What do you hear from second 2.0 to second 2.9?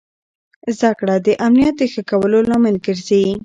کولو لامل